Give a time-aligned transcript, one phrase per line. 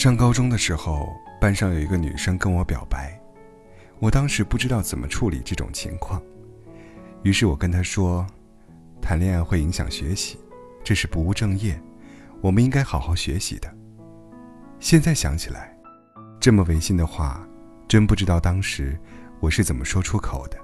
[0.00, 3.20] 上高中的时候，班上有一个女生跟我表白，
[3.98, 6.22] 我当时不知道怎么处理这种情况，
[7.22, 8.26] 于是我跟她说，
[9.02, 10.38] 谈恋爱会影响学习，
[10.82, 11.78] 这是不务正业，
[12.40, 13.70] 我们应该好好学习的。
[14.78, 15.76] 现在想起来，
[16.40, 17.46] 这么违心的话，
[17.86, 18.98] 真不知道当时
[19.38, 20.56] 我是怎么说出口的。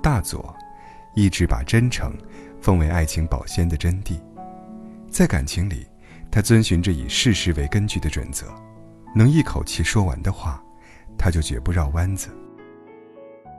[0.00, 0.54] 大佐
[1.16, 2.16] 一直把真诚
[2.60, 4.16] 奉为爱情保鲜的真谛，
[5.10, 5.88] 在感情里。
[6.30, 8.46] 他遵循着以事实为根据的准则，
[9.14, 10.62] 能一口气说完的话，
[11.18, 12.30] 他就绝不绕弯子。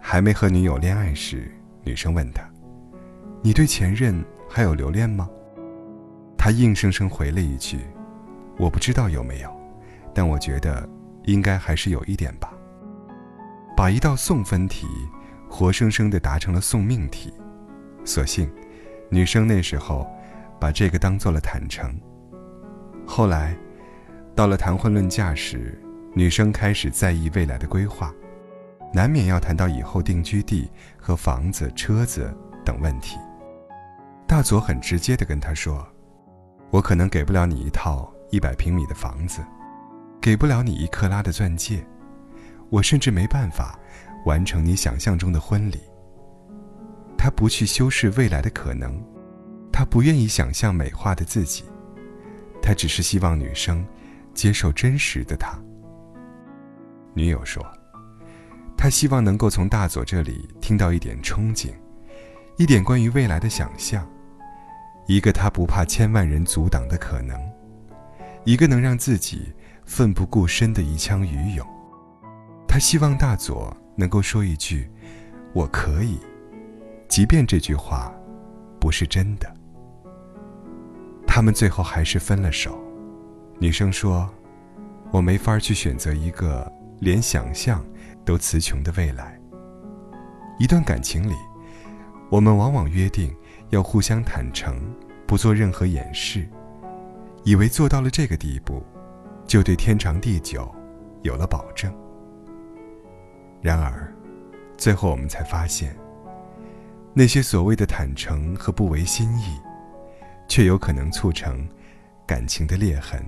[0.00, 1.50] 还没和女友恋爱时，
[1.82, 2.48] 女生问他
[3.42, 5.28] ：“你对前任还有留恋吗？”
[6.38, 7.78] 他硬生生回了一句
[8.58, 9.52] ：“我不知道有没有，
[10.14, 10.88] 但我觉得
[11.24, 12.52] 应该还是有一点吧。”
[13.76, 14.86] 把一道送分题，
[15.48, 17.32] 活生生的答成了送命题。
[18.04, 18.48] 所幸，
[19.08, 20.06] 女生那时候
[20.60, 21.92] 把这个当做了坦诚。
[23.06, 23.56] 后来，
[24.34, 25.78] 到了谈婚论嫁时，
[26.14, 28.12] 女生开始在意未来的规划，
[28.92, 33.18] 难免要谈到以后定居地和房子、车子等问题。
[34.26, 35.86] 大佐很直接地跟她说
[36.70, 39.42] ：“我可能给不了你一套一百平米的房子，
[40.20, 41.84] 给不了你一克拉的钻戒，
[42.70, 43.78] 我甚至没办法
[44.24, 45.80] 完成你想象中的婚礼。”
[47.18, 48.98] 他不去修饰未来的可能，
[49.70, 51.64] 他不愿意想象美化的自己。
[52.62, 53.84] 他只是希望女生
[54.32, 55.58] 接受真实的他。
[57.12, 57.62] 女友说
[58.78, 61.72] ：“他希望能够从大佐这里听到一点憧憬，
[62.56, 64.08] 一点关于未来的想象，
[65.06, 67.38] 一个他不怕千万人阻挡的可能，
[68.44, 69.52] 一个能让自己
[69.84, 71.66] 奋不顾身的一腔余勇。
[72.66, 74.88] 他希望大佐能够说一句
[75.52, 76.18] ‘我可以’，
[77.08, 78.10] 即便这句话
[78.80, 79.54] 不是真的。”
[81.34, 82.78] 他们最后还是分了手。
[83.58, 84.28] 女生说
[85.10, 86.70] ：“我没法去选择一个
[87.00, 87.82] 连想象
[88.22, 89.40] 都词穷的未来。”
[90.60, 91.34] 一段感情里，
[92.30, 93.34] 我们往往约定
[93.70, 94.78] 要互相坦诚，
[95.26, 96.46] 不做任何掩饰，
[97.44, 98.84] 以为做到了这个地步，
[99.46, 100.70] 就对天长地久
[101.22, 101.90] 有了保证。
[103.62, 104.14] 然而，
[104.76, 105.96] 最后我们才发现，
[107.14, 109.58] 那些所谓的坦诚和不违心意。
[110.52, 111.66] 却有可能促成
[112.26, 113.24] 感情的裂痕。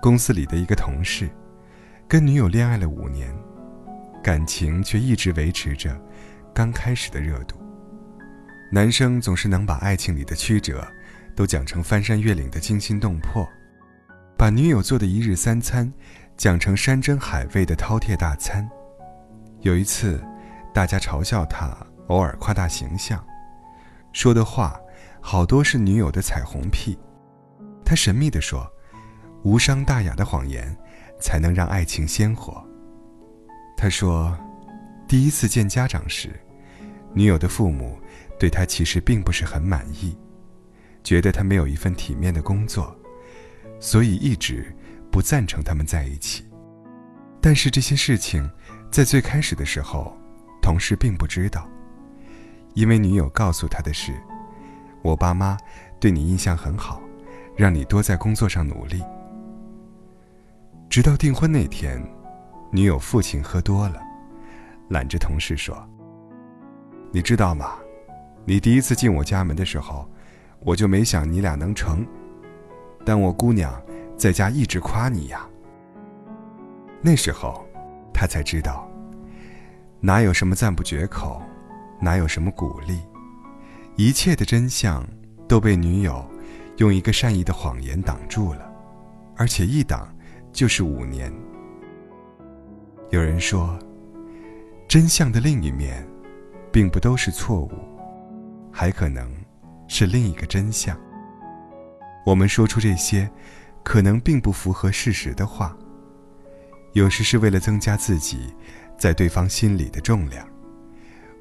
[0.00, 1.28] 公司里的一个同事，
[2.06, 3.34] 跟女友恋爱了五年，
[4.22, 6.00] 感情却一直维持着
[6.54, 7.56] 刚开始的热度。
[8.70, 10.86] 男生总是能把爱情里的曲折，
[11.34, 13.44] 都讲成翻山越岭的惊心动魄，
[14.38, 15.92] 把女友做的一日三餐，
[16.36, 18.70] 讲成山珍海味的饕餮大餐。
[19.62, 20.22] 有一次，
[20.72, 23.20] 大家嘲笑他偶尔夸大形象，
[24.12, 24.80] 说的话。
[25.26, 26.98] 好多是女友的彩虹屁，
[27.82, 28.70] 他神秘地说
[29.42, 30.76] ：“无伤大雅的谎言，
[31.18, 32.62] 才能让爱情鲜活。”
[33.74, 34.36] 他说，
[35.08, 36.38] 第一次见家长时，
[37.14, 37.98] 女友的父母
[38.38, 40.14] 对他其实并不是很满意，
[41.02, 42.94] 觉得他没有一份体面的工作，
[43.80, 44.76] 所以一直
[45.10, 46.44] 不赞成他们在一起。
[47.40, 48.48] 但是这些事情，
[48.90, 50.14] 在最开始的时候，
[50.60, 51.66] 同事并不知道，
[52.74, 54.12] 因为女友告诉他的是。
[55.04, 55.58] 我爸妈
[56.00, 56.98] 对你印象很好，
[57.54, 59.02] 让你多在工作上努力。
[60.88, 62.02] 直到订婚那天，
[62.72, 64.00] 女友父亲喝多了，
[64.88, 65.76] 揽着同事说
[67.12, 67.74] ：“你知道吗？
[68.46, 70.08] 你第一次进我家门的时候，
[70.60, 72.06] 我就没想你俩能成，
[73.04, 73.78] 但我姑娘
[74.16, 75.46] 在家一直夸你呀。”
[77.02, 77.62] 那时候，
[78.10, 78.88] 他才知道，
[80.00, 81.42] 哪有什么赞不绝口，
[82.00, 83.02] 哪有什么鼓励。
[83.96, 85.06] 一切的真相
[85.46, 86.28] 都被女友
[86.78, 88.68] 用一个善意的谎言挡住了，
[89.36, 90.12] 而且一挡
[90.52, 91.32] 就是五年。
[93.10, 93.78] 有人说，
[94.88, 96.04] 真相的另一面，
[96.72, 97.70] 并不都是错误，
[98.72, 99.30] 还可能
[99.86, 100.98] 是另一个真相。
[102.26, 103.30] 我们说出这些
[103.84, 105.76] 可能并不符合事实的话，
[106.94, 108.52] 有时是为了增加自己
[108.98, 110.44] 在对方心里的重量，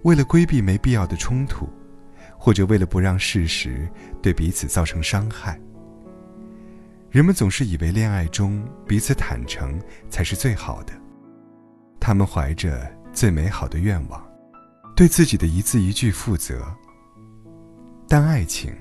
[0.04, 1.68] 为了规避没必要的冲突。
[2.44, 3.88] 或者为了不让事实
[4.22, 5.57] 对彼此造成伤害，
[7.10, 10.92] 人们总是以为恋爱中彼此坦诚才是最好的。
[12.01, 14.22] 他们怀着最美好的愿望，
[14.94, 16.66] 对自己的一字一句负责。
[18.10, 18.75] 但爱情，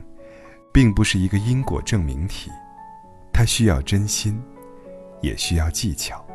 [0.72, 2.50] 并不是一个因果证明题，
[3.32, 4.42] 它需要真心，
[5.20, 6.26] 也需要技巧。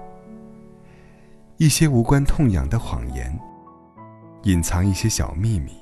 [1.57, 3.37] 一些无关痛痒的谎言，
[4.43, 5.73] 隐藏一些小秘密。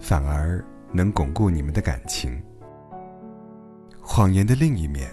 [0.00, 2.40] 反而能巩固你们的感情。
[4.00, 5.10] 谎言的另一面，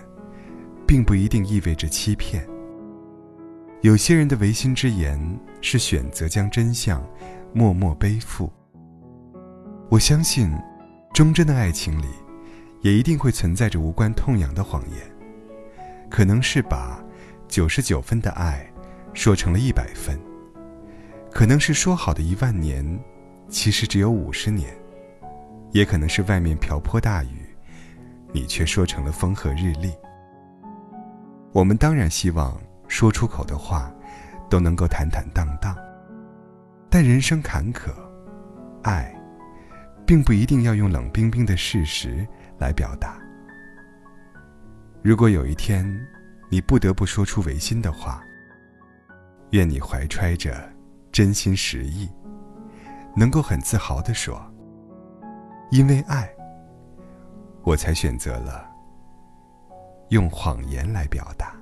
[0.87, 2.47] 并不一定意味着欺骗。
[3.81, 5.19] 有些人的违心之言
[5.61, 7.05] 是选择将真相
[7.53, 8.51] 默默背负。
[9.89, 10.51] 我相信，
[11.13, 12.07] 忠贞的爱情里，
[12.81, 14.99] 也一定会存在着无关痛痒的谎言，
[16.09, 17.03] 可能是把
[17.47, 18.65] 九十九分的爱
[19.13, 20.19] 说成了一百分，
[21.31, 22.83] 可能是说好的一万年，
[23.47, 24.75] 其实只有五十年，
[25.71, 27.45] 也可能是外面瓢泼大雨，
[28.33, 29.93] 你却说成了风和日丽。
[31.51, 32.59] 我们当然希望。
[32.87, 33.91] 说出口的话，
[34.47, 35.75] 都能够坦坦荡荡。
[36.87, 37.89] 但人生坎坷，
[38.83, 39.11] 爱，
[40.05, 42.25] 并不一定要用冷冰冰的事实
[42.59, 43.17] 来表达。
[45.01, 45.83] 如果有一天，
[46.47, 48.21] 你不得不说出违心的话，
[49.49, 50.71] 愿你怀揣着
[51.11, 52.07] 真心实意，
[53.15, 54.39] 能够很自豪地说
[55.71, 56.29] ：“因为爱，
[57.63, 58.69] 我才选择了
[60.09, 61.55] 用谎言来表达。”